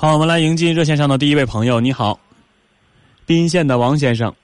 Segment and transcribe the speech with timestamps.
[0.00, 1.78] 好，我们来迎接热线上的第一位朋友。
[1.78, 2.18] 你好，
[3.26, 4.34] 宾县的王先生。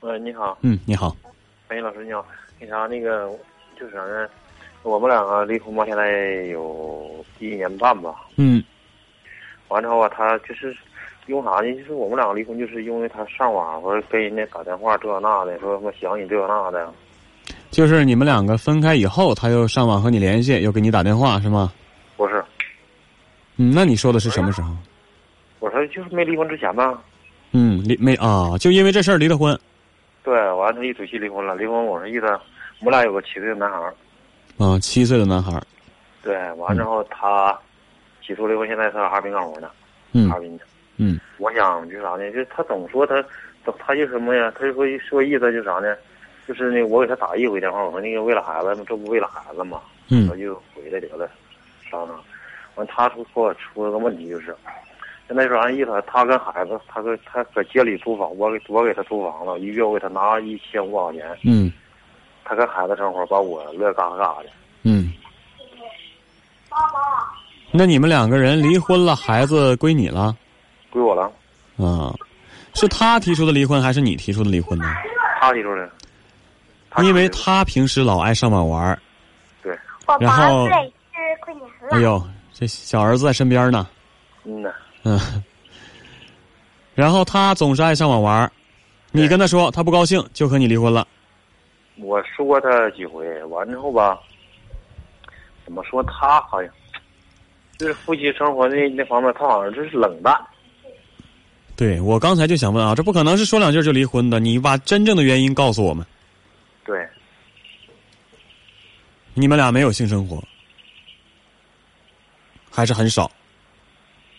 [0.00, 0.58] 呃，你好。
[0.60, 1.16] 嗯，你好。
[1.68, 2.22] 哎，老师你好。
[2.60, 3.30] 那啥，那个
[3.80, 4.28] 就是啥呢？
[4.82, 8.14] 我们两个离婚吧，现在有一年半吧。
[8.36, 8.62] 嗯。
[9.68, 10.76] 完之后啊，他就是
[11.28, 11.74] 用啥呢？
[11.76, 16.92] 就是我们两个离婚，就是因为他上网或者跟人家打电话这那的，说什么想你这那的。
[17.70, 21.72] 就是你们两个分开以后，他又上网和你联系，又给你打电话，是吗？
[22.18, 22.44] 不是。
[23.56, 24.74] 嗯，那你说的是什么时候？
[25.60, 27.02] 我说就是没离婚之前吧。
[27.52, 28.58] 嗯，离没啊？
[28.58, 29.58] 就因为这事儿离的婚。
[30.22, 31.54] 对，完他一赌气离婚了。
[31.54, 32.26] 离婚我说意思，
[32.80, 33.94] 我们俩有个七岁的男孩儿。
[34.58, 35.62] 啊，七岁的男孩儿。
[36.22, 37.56] 对，完之后他
[38.26, 39.70] 起诉离婚，现在在哈尔滨干活呢。
[40.12, 40.28] 嗯。
[40.28, 40.64] 哈尔滨的。
[40.96, 41.20] 嗯。
[41.38, 42.30] 我想就是啥呢？
[42.32, 43.22] 就他总说他，
[43.78, 44.52] 他就什么呀？
[44.58, 45.94] 他就说说意思就啥呢？
[46.48, 49.80] 就是那我给他打一回电话，我说那个为了孩子，这不为了孩子吗？
[50.08, 50.28] 嗯。
[50.28, 51.28] 他就回来得了，
[51.90, 52.18] 商量。
[52.76, 54.54] 完，他出错出了个问题，就是
[55.26, 56.04] 现在说啥意思？
[56.06, 61.38] 他跟孩子，他跟他搁街里租房，我给我给他租房了，一月我给他拿一千五百块钱。
[61.44, 61.72] 嗯。
[62.44, 64.50] 他跟孩子生活，把我乐嘎嘎的。
[64.82, 65.10] 嗯。
[66.68, 66.98] 爸爸。
[67.70, 70.36] 那你们两个人离婚了，孩子归你了？
[70.90, 71.22] 归我了。
[71.78, 72.12] 啊，
[72.74, 74.84] 是他提出的离婚，还是你提出的离婚呢？
[75.40, 75.90] 他提出的。
[77.02, 78.96] 因为他平时老爱上网玩
[79.62, 79.76] 对。
[80.20, 80.68] 然后。
[81.90, 82.22] 哎呦。
[82.56, 83.88] 这小儿子在身边呢，
[84.44, 85.42] 嗯呐，嗯，
[86.94, 88.50] 然后他总是爱上网玩
[89.10, 91.06] 你跟他说他不高兴就和你离婚了。
[91.96, 94.18] 我说他几回，完之后吧，
[95.64, 96.72] 怎么说他好像
[97.76, 100.32] 就是夫妻生活那那方面，他好像就是冷淡。
[101.76, 106.06] 对我刚才就想问啊，这不可能是说两句就离婚的，你把真正的原因告诉我们。
[106.84, 107.04] 对，
[109.34, 110.40] 你们俩没有性生活。
[112.74, 113.30] 还是很少。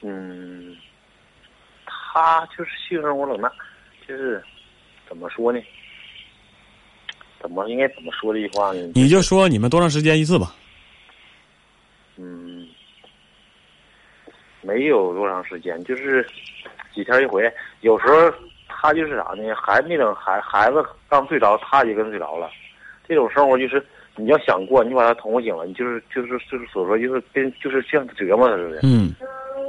[0.02, 0.76] 嗯，
[1.86, 3.50] 他就是性生活冷淡，
[4.06, 4.44] 就是
[5.08, 5.60] 怎么说呢？
[7.40, 8.92] 怎么应该怎么说这句话呢？
[8.94, 10.54] 你就说你们多长时间一次吧。
[12.18, 12.68] 嗯，
[14.62, 16.28] 没有多长时间，就是
[16.94, 17.50] 几天一回。
[17.82, 18.32] 有时候
[18.68, 19.56] 他就是啥呢？
[19.56, 22.52] 孩子那种孩孩子刚睡着，他也跟睡着了。
[23.08, 23.82] 这种生活就是。
[24.18, 28.80] 你要想过，你把他捅醒了，你就是就是就是所说就是跟就是像折磨他似的。
[28.84, 29.14] 嗯，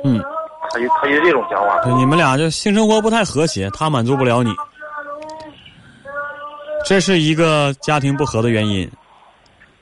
[0.04, 0.22] 嗯，
[0.70, 1.82] 他就他就这种想法。
[1.82, 4.50] 对，你们俩就性生活不太和谐，他满足不了你，
[6.84, 8.88] 这是一个家庭不和的原因。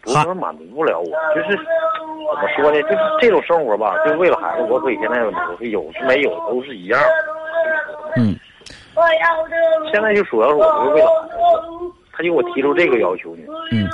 [0.01, 2.83] 不是说满足不了我，就是怎么说呢？
[2.83, 7.01] 就是这种生活吧，就是为了孩子，我可以现在我是有是没有都是一样。
[8.17, 8.35] 嗯。
[9.93, 11.35] 现在就主要是我是为了孩子，
[12.13, 13.43] 他就给我提出这个要求呢。
[13.73, 13.89] 嗯。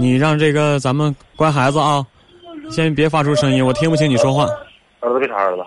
[0.00, 2.02] 你让这个咱们乖孩子啊，
[2.70, 4.46] 先别发出声音，我听不清你说话。
[5.00, 5.62] 儿子别吵儿子。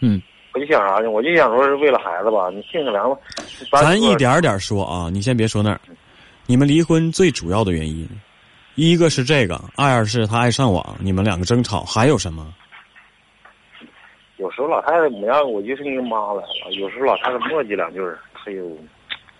[0.00, 0.22] 嗯。
[0.54, 1.10] 我就想啥呢？
[1.10, 3.16] 我就想说是为了孩子吧，你性格良吧。
[3.72, 5.78] 咱一点点说啊，你先别说那儿。
[6.46, 8.08] 你们离婚最主要的原因，
[8.74, 12.54] 一个是这个，二是他爱上网，你们两个争吵，还有什么？
[14.38, 16.72] 有时候老太太模样，我就是那个妈来了。
[16.80, 18.00] 有时候老太太磨叽两句，
[18.46, 18.66] 哎呦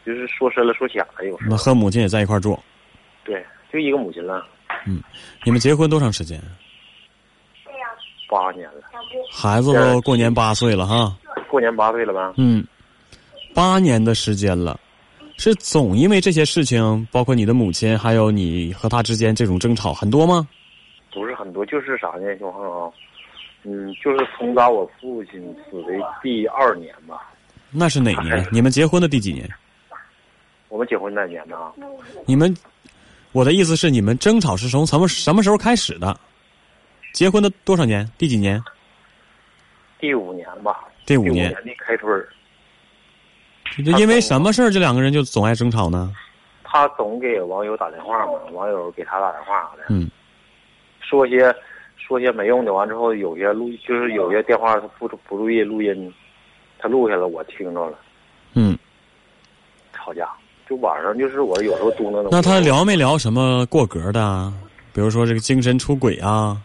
[0.05, 1.51] 就是说深了说浅了，有时候。
[1.51, 2.59] 那和母亲也在一块住。
[3.29, 4.43] 对，就一个母亲了。
[4.87, 5.03] 嗯，
[5.45, 6.41] 你们结婚多长时间？
[8.27, 8.81] 八年了。
[9.31, 11.15] 孩子都过年八岁了哈。
[11.51, 12.33] 过年八岁了吧？
[12.39, 12.67] 嗯，
[13.55, 14.81] 八年的时间了，
[15.37, 20.49] 是总因为这些事情，包括你的母亲，还有你和他之间这种争吵很多吗？
[21.13, 22.91] 不是很多，就是啥呢，兄恒啊？
[23.65, 27.31] 嗯，就是从打我父亲死的第二年吧。
[27.71, 28.47] 那是哪年？
[28.51, 29.47] 你们结婚的第几年？
[30.69, 31.57] 我们结婚那年呢？
[32.25, 32.55] 你们。
[33.33, 36.19] 我的意思是，你们争吵是从什么什么时候开始的？
[37.13, 38.11] 结婚的多少年？
[38.17, 38.63] 第几年？
[39.99, 40.85] 第五年吧。
[41.05, 42.29] 第五年的开春儿。
[43.77, 46.13] 因为什么事儿，这两个人就总爱争吵呢？
[46.65, 49.85] 他总给网友打电话嘛，网友给他打电话的。
[49.89, 50.11] 嗯。
[51.01, 51.55] 说些
[51.97, 56.13] 说些没用的，完之后有些录，就是有些电话他不不注意录音，
[56.79, 57.99] 他录下来，我听着了。
[58.55, 58.79] 嗯。
[59.93, 60.29] 吵架。
[60.69, 62.29] 就晚上，就是我有时候嘟囔。
[62.31, 64.53] 那他聊没聊什么过格的？
[64.93, 66.61] 比如说这个精神出轨啊？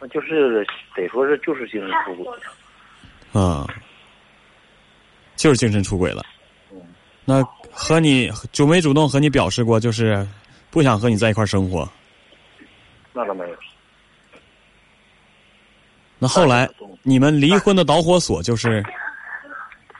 [0.00, 0.66] 那就是
[0.96, 2.32] 得说是就是精神出轨。
[3.32, 3.66] 啊，
[5.36, 6.22] 就是精神出轨了。
[6.72, 6.80] 嗯。
[7.24, 10.26] 那和你主没主动和你表示过，就是
[10.70, 11.88] 不想和你在一块生活？
[13.12, 13.56] 那倒没有。
[16.18, 16.68] 那后来
[17.02, 18.82] 你们离婚的导火索就是？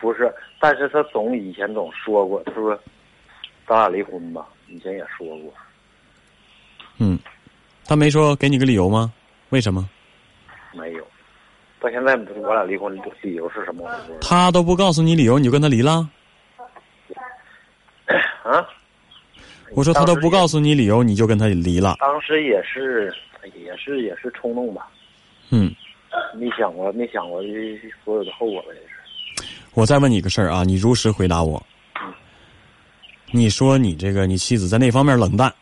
[0.00, 0.32] 不是。
[0.60, 2.78] 但是他总以前总说过，他说
[3.66, 5.52] ：“咱俩离婚吧。”以前也说过。
[6.98, 7.18] 嗯，
[7.86, 9.12] 他没说给你个理由吗？
[9.48, 9.88] 为什么？
[10.72, 11.04] 没有。
[11.80, 13.90] 到现在我俩离婚理由是什么？
[14.20, 16.08] 他都不告诉你理由，你就跟他离了？
[18.44, 18.68] 啊？
[19.74, 21.96] 我说他都不告诉你理由，你就跟他离了？
[21.98, 23.12] 当时也是，
[23.54, 24.88] 也是也是冲动吧。
[25.48, 25.74] 嗯。
[26.34, 27.42] 没想过，没想过
[28.04, 28.68] 所有的后果吧？
[28.74, 28.99] 也是。
[29.74, 31.64] 我再问你个事儿啊，你如实回答我。
[32.00, 32.12] 嗯。
[33.30, 35.52] 你说你这个你妻子在那方面冷淡。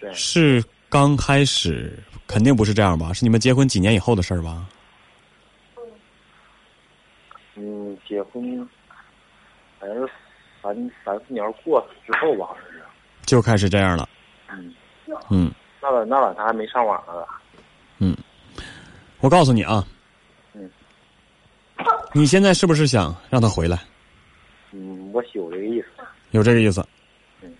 [0.00, 0.12] 对。
[0.12, 3.12] 是刚开始肯定不是这样吧？
[3.12, 4.66] 是你们结婚几年以后的事儿吧？
[7.56, 8.68] 嗯，结婚
[9.78, 10.10] 好像是
[10.62, 12.82] 三三四年过之后吧，好像是。
[13.26, 14.08] 就开始这样了。
[14.48, 14.74] 嗯。
[15.28, 15.52] 嗯。
[15.80, 17.12] 那晚那晚他还没上网呢。
[17.98, 18.16] 嗯。
[19.20, 19.92] 我告诉你啊，嗯，
[22.14, 23.78] 你现在是不是想让他回来？
[24.72, 25.86] 嗯，我有这个意思。
[26.30, 26.86] 有这个意思。
[27.42, 27.52] 嗯，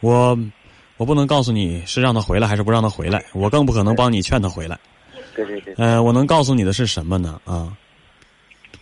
[0.00, 0.38] 我
[0.96, 4.78] 我不能告诉你是让他回来还是不让他回来，我更不可能帮你劝他回来。
[5.34, 5.74] 对对对。
[5.78, 7.40] 呃，我能告诉你的是什么呢？
[7.44, 7.76] 啊，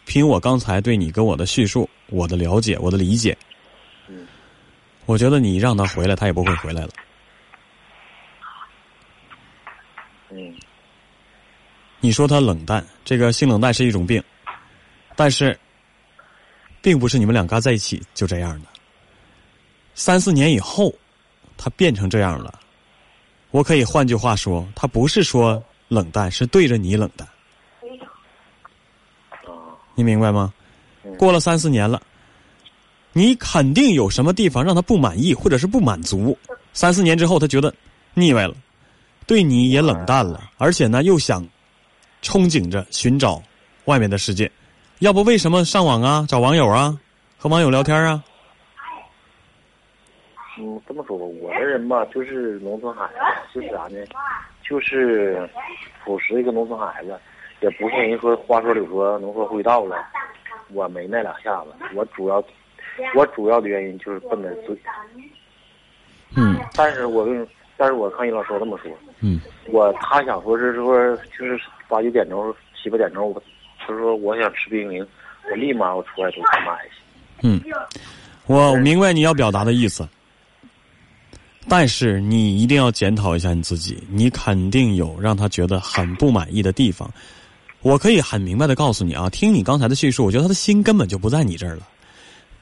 [0.04, 3.36] 凭我刚才对你跟我的叙述，我的了解，我的理解，
[4.08, 4.26] 嗯，
[5.06, 6.90] 我觉得你让他回来，他也不会回来了。
[10.30, 10.54] 嗯。
[12.00, 14.22] 你说他冷淡，这个性冷淡是一种病，
[15.20, 15.54] 但是，
[16.80, 18.68] 并不是你们两个在一起就这样的。
[19.94, 20.90] 三四年以后，
[21.58, 22.58] 他变成这样了。
[23.50, 27.28] 我可以换句话说，他不是说冷淡，是对着你冷淡。
[29.94, 30.54] 你明白吗？
[31.18, 32.00] 过了三四年了，
[33.12, 36.34] 你肯定有什么地方让他不满意，或者是不满足。
[36.72, 37.74] 三四年之后，他觉得
[38.14, 38.54] 腻歪了，
[39.26, 41.46] 对你也冷淡了，而且呢，又想。
[42.22, 43.42] 憧憬着寻找
[43.84, 44.50] 外面的世界，
[45.00, 46.26] 要不为什么上网啊？
[46.28, 46.94] 找网友啊？
[47.38, 48.22] 和网友聊天啊？
[50.58, 53.14] 嗯，这么说吧，我这人吧，就是农村孩子，
[53.54, 53.96] 就是啥呢？
[54.62, 55.48] 就是
[56.04, 57.18] 朴实一个农村孩子，
[57.62, 59.96] 也不是人说话说柳说能说会道了。
[60.70, 62.44] 我没那两下子，我主要
[63.14, 64.78] 我主要的原因就是奔着嘴。
[66.36, 66.60] 嗯。
[66.76, 67.48] 但是我跟
[67.78, 68.92] 但是我看你老师这么说。
[69.20, 69.40] 嗯。
[69.68, 71.58] 我他想说是说就是。
[71.90, 73.42] 八九点钟、七八点钟，我
[73.80, 75.06] 他说我想吃冰淇淋，
[75.50, 77.02] 我立马我出来就去买去。
[77.42, 77.60] 嗯，
[78.46, 80.06] 我明白你要表达的意思，
[81.68, 87.10] 但是你一定要检讨一下你自己，你肯定有让他觉得很不满意的地方。
[87.82, 91.88] 我可以很明白的告诉你啊，听你刚才的叙述，我觉得他的心根本就不在你这儿了，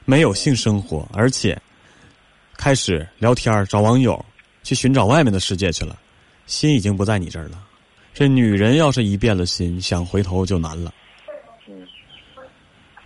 [0.05, 1.61] 没有性生活，而且
[2.57, 4.25] 开始聊天找网友，
[4.63, 5.99] 去寻找外面的世界去了，
[6.47, 7.61] 心已经不在你这儿了。
[8.15, 10.95] 这女人要是一变了心，想回头就难了。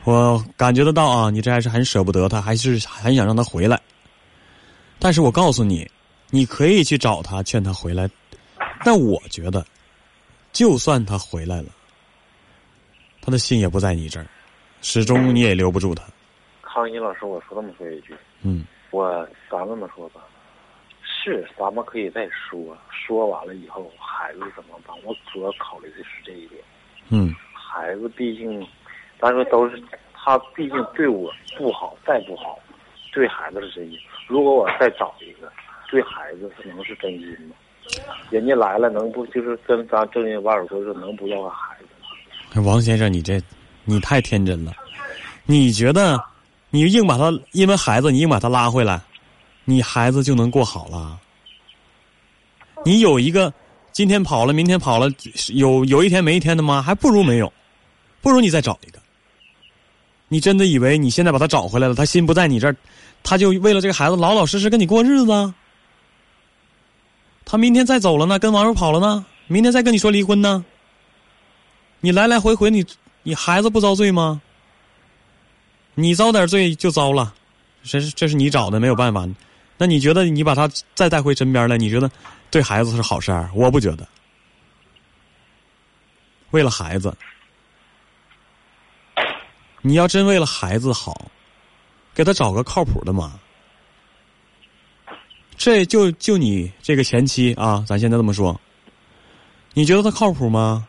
[0.05, 3.81] 嗯，我感觉得到啊，你这还是很舍不得他，还是很想让他回来。
[4.99, 5.89] 但是我告诉你，
[6.31, 8.09] 你可以去找他，劝他回来。
[8.85, 9.65] 但我觉得，
[10.53, 11.69] 就算他回来了，
[13.21, 14.27] 他的心也不在你这儿，
[14.81, 16.03] 始终你也留不住他。
[16.63, 20.23] 康熙老师，我说这么说一句，嗯，我咱这么说吧。
[21.05, 22.77] 是，咱们可以再说。
[22.91, 24.97] 说完了以后，孩子怎么办？
[25.05, 26.61] 我主要考虑的是这一点。
[27.11, 28.67] 嗯，孩子毕竟，
[29.23, 29.81] 咱说都是
[30.13, 32.59] 他，毕竟对我不好，再不好，
[33.13, 33.97] 对孩子是真心。
[34.27, 35.51] 如果我再找一个，
[35.89, 37.55] 对孩子他能是真心吗？
[38.31, 42.67] 人家来了，能不就是跟咱正经网友说，是能不要个孩子吗？
[42.67, 43.41] 王先生，你这
[43.85, 44.73] 你太天真了。
[45.46, 46.20] 你觉得
[46.70, 49.01] 你硬把他因为孩子，你硬把他拉回来？
[49.65, 51.17] 你孩子就能过好了？
[52.85, 53.53] 你有一个
[53.93, 55.06] 今天跑了，明天跑了，
[55.55, 56.82] 有有一天没一天的吗？
[56.82, 57.53] 还不如没有，
[58.20, 58.99] 不如你再找一个。
[60.32, 62.74] 你真的以为你现在把他找回来了，他心不在你这儿，
[63.22, 65.55] 他就为了这个孩子老老实实跟你过日子？
[67.44, 70.65] 他明天再走了呢，跟网友跑了呢，明天再跟你说离婚呢？
[72.01, 72.82] 你来来回回，你
[73.24, 74.41] 你孩子不遭罪吗？
[75.96, 77.34] 你遭点罪就遭了，
[77.84, 79.29] 这是这是你找的，没有办法。
[79.77, 82.10] 那你觉得你把他再带回身边来，你觉得
[82.51, 83.51] 对孩子是好事儿？
[83.55, 84.08] 我不觉得。
[86.53, 87.15] 为了孩子，
[89.82, 91.31] 你要真为了孩子好，
[92.15, 93.39] 给他找个靠谱的嘛。
[95.56, 98.58] 这就就你这个前妻啊，咱现在这么说，
[99.74, 100.86] 你觉得他靠谱吗？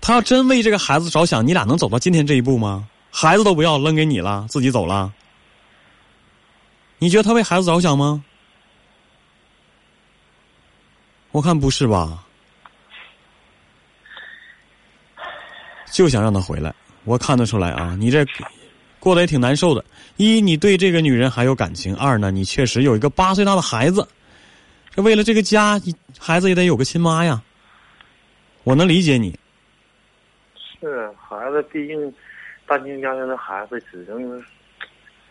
[0.00, 2.88] 他要真为这个孩子着想，你俩能走到今天这一步吗？
[3.10, 5.12] 孩子都不要，扔给你了，自己走了。
[6.98, 8.24] 你觉得他为孩子着想吗？
[11.32, 12.24] 我看不是吧，
[15.92, 16.74] 就想让他回来。
[17.04, 18.24] 我看得出来啊，你这
[18.98, 19.84] 过得也挺难受的。
[20.16, 24.06] 一，你对这个女人还有感情；二呢，你确实有一个八岁大的孩子。
[24.94, 25.80] 这为了这个家，
[26.18, 27.40] 孩子也得有个亲妈呀。
[28.64, 29.38] 我能理解你，
[30.80, 32.12] 是孩子，毕竟
[32.66, 34.44] 单亲家庭的孩子只能，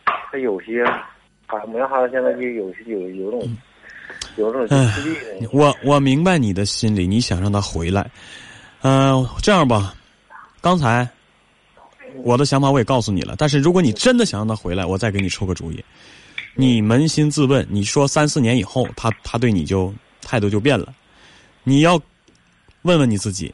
[0.05, 0.83] 他有些
[1.45, 3.57] 孩某样孩子现在就有些有有种
[4.37, 8.09] 有种唉自闭的，我我明白你的心理，你想让他回来。
[8.81, 9.93] 嗯、这样吧，
[10.61, 11.07] 刚才
[12.17, 15.83] 我的想法我也告诉你了，但是如果你真的想让他回来，我再给你出个主意。
[16.55, 20.93] 你扪心自问，你说三四年以后，他他对你就态度就变了，
[21.63, 22.01] 你要
[22.81, 23.53] 问问你自己，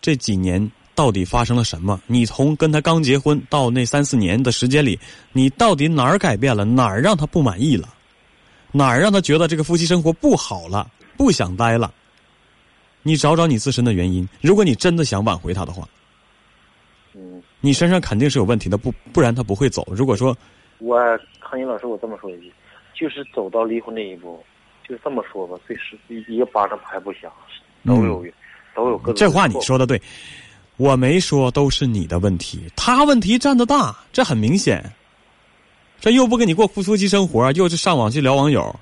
[0.00, 2.00] 这几年到底发生了什么？
[2.06, 4.98] 你从跟他刚结婚到那三四年的时间里，
[5.32, 6.64] 你到底哪儿改变了？
[6.64, 7.88] 哪儿让他不满意了？
[8.72, 11.92] 哪儿让他觉得这个夫妻生活不好了，不想待了？
[13.02, 14.28] 你找找你自身的原因。
[14.40, 15.88] 如果你真的想挽回他的话，
[17.14, 19.86] 嗯，你身上肯定是有问题的，不不然他不会走。
[19.90, 20.36] 如果说
[20.78, 20.98] 我
[21.40, 22.52] 康英老师，我这么说一句，
[22.94, 24.42] 就是走到离婚那一步，
[24.88, 27.30] 就这么说吧，最是一个巴掌拍不响，
[27.84, 28.24] 都有、
[28.74, 30.00] 都有各这话你说的对，
[30.76, 34.84] 我没说都是你的问题，他问题占的大，这很明显。
[36.00, 38.74] 这又不跟你过夫夫妻生活，又是上网去聊网友，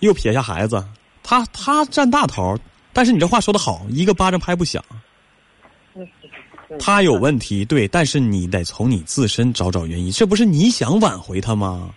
[0.00, 0.82] 又撇下孩子，
[1.22, 2.58] 他他占大头。
[2.92, 4.82] 但是你这话说的好，一个巴掌拍不响。
[6.78, 11.94] 他有问题，对，但是你得从你自身找找原因，这不是你想挽回他吗？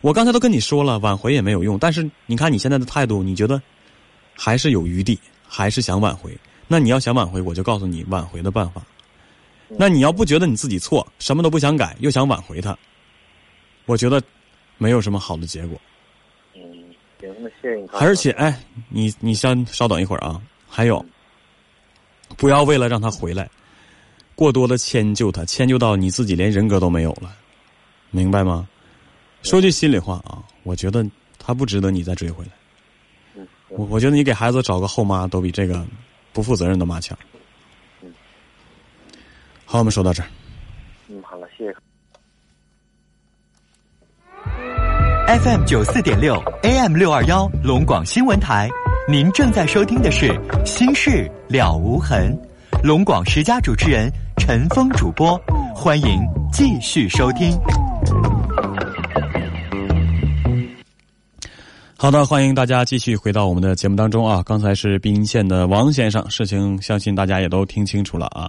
[0.00, 1.78] 我刚才都跟你说了，挽回也没有用。
[1.78, 3.60] 但是你看你现在的态度，你觉得
[4.34, 6.36] 还是有余地，还是想挽回？
[6.66, 8.82] 那你要想挽回，我就告诉你挽回的办法。
[9.68, 12.76] 那你要不觉得你自己错，什么都不想改，又想挽回他，
[13.86, 14.22] 我觉得
[14.78, 15.80] 没有什么好的结果。
[16.54, 16.62] 嗯，
[17.20, 18.00] 行，那谢谢你康。
[18.00, 18.58] 而且，哎，
[18.88, 20.40] 你你先稍等一会儿啊。
[20.68, 21.04] 还有，
[22.36, 23.50] 不要为了让他回来，
[24.38, 27.34] 过多的迁就他，迁就到你自己连人格都没有了，
[28.12, 28.68] 明白吗？
[29.42, 31.04] 说句心里话啊，我觉得
[31.40, 32.50] 他不值得你再追回来。
[33.34, 35.84] 嗯，我我觉得你给孩子找个后妈都比这个
[36.32, 37.18] 不负责任的妈强。
[39.64, 40.28] 好，我们说到这儿。
[41.08, 41.74] 嗯，好了，谢谢。
[45.40, 48.68] FM 九四点六，AM 六二幺，龙广新闻台。
[49.08, 50.28] 您正在收听的是
[50.64, 52.32] 《心事了无痕》，
[52.84, 55.36] 龙广十佳主持人陈峰主播，
[55.74, 56.20] 欢迎
[56.52, 57.58] 继续收听。
[61.96, 64.42] 好的，欢迎大家继续回到我们的节目当中啊！
[64.46, 68.48] 刚才是宾县的王先生，事情相信大家也都听清楚了啊。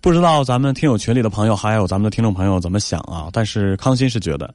[0.00, 3.28] 不知道咱们听友群里的朋友，还有咱们的听众朋友怎么想啊？
[3.32, 4.52] 但是康欣是觉得，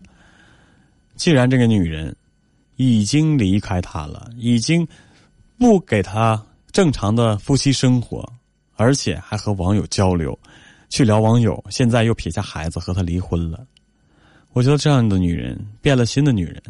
[1.16, 2.14] 既然这个女人
[2.76, 4.86] 已经离开他了，已经
[5.58, 8.28] 不给他正常的夫妻生活，
[8.78, 10.38] 而且还和网友交流，
[10.88, 13.66] 去聊网友，现在又撇下孩子和他离婚了。
[14.54, 16.62] 我觉得这样的女人，变了心的女人，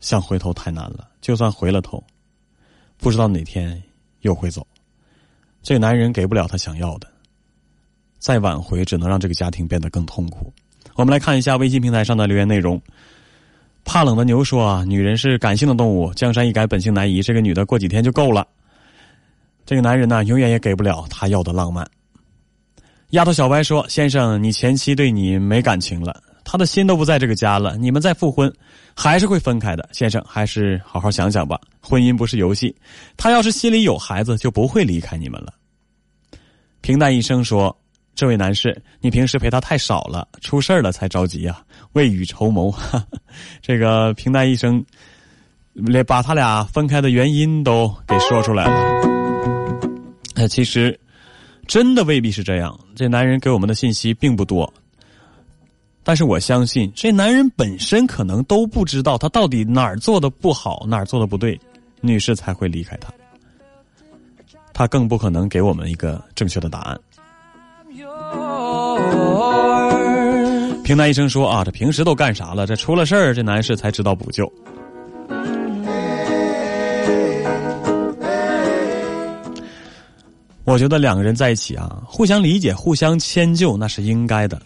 [0.00, 1.08] 想回头太难了。
[1.20, 2.02] 就算回了头，
[2.96, 3.82] 不知道哪天
[4.20, 4.66] 又会走。
[5.62, 7.08] 这男人给不了她想要的，
[8.18, 10.52] 再挽回只能让这个家庭变得更痛苦。
[10.94, 12.80] 我们来看一下微信平台上的留言内容。
[13.84, 17.22] 怕冷的牛说啊，女人是感性的动物，江山易改，本性难移。
[17.22, 18.46] 这个女的过几天就够了。
[19.66, 21.84] 这个男人呢，永远也给不了他要的浪漫。
[23.10, 28.52] 丫头小白说：“先生，你前妻对你没感情了，她的心都不在这个家了，你们再复婚，
[28.94, 29.88] 还是会分开的。
[29.92, 31.60] 先生，还是好好想想吧。
[31.80, 32.74] 婚姻不是游戏，
[33.16, 35.52] 她要是心里有孩子，就不会离开你们了。”
[36.80, 37.76] 平淡一生说
[38.14, 41.60] ：“这位男士，你平时陪她太少了，出事了才着急呀、
[41.92, 42.72] 未雨绸缪。”
[43.62, 44.84] 这个平淡一生，
[45.72, 49.15] 连把他俩分开的原因都给说出来了。
[50.36, 50.98] 呃，其实。
[51.68, 52.78] 真的未必是这样。
[52.94, 54.72] 这男人给我们的信息并不多，
[56.04, 61.58] 但是我相信这男人本身可能都不知道他到底哪儿做的不好，哪儿做的不对，
[62.00, 63.12] 女士才会离开他。
[64.72, 67.00] 他更不可能给我们一个正确的答案。
[70.84, 72.64] 平淡医生说啊，这平时都干啥了？
[72.64, 74.46] 这出了事儿，这男士才知道补救。
[80.66, 84.60] 我觉得两个人在一起啊，互相理解、互相迁就，那是应该的。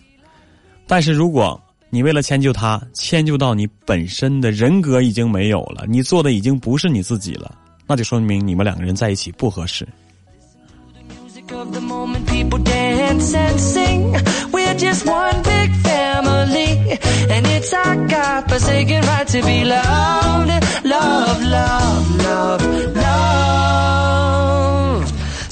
[0.87, 7.54] 但是如果你为了迁就他，迁就到你本身的人格已经没有了，你做的已经不是你自己了，
[7.87, 9.87] 那就说明你们两个人在一起不合适。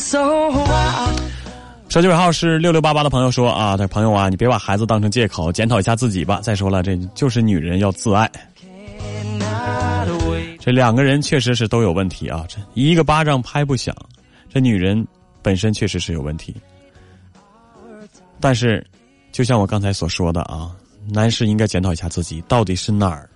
[0.08, 1.14] 走啊
[1.90, 6.40] 手机尾号是六六八八的朋友说啊他朋友啊你别把孩子当成借口检讨一下自己吧。
[6.42, 8.30] 再说了这就是女人要自爱。
[10.58, 13.94] 这两个人确实是都有问题啊这一个巴掌拍不响
[14.48, 15.06] 这女人
[15.42, 16.56] 本身确实是有问题。
[18.40, 18.84] 但是
[19.30, 20.74] 就像我刚才所说的啊
[21.06, 23.28] 男士应该检讨一下自己到底是哪儿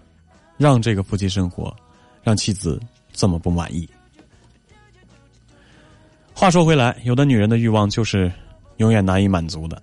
[0.56, 1.74] 让这个夫妻生活
[2.22, 2.80] 让妻子
[3.12, 3.86] 这么不满意？
[6.42, 8.28] 话说回来有的女人的欲望就是
[8.78, 9.80] 永远难以满足的。